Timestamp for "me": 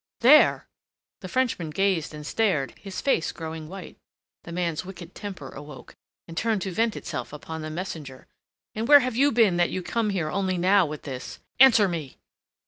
11.87-12.17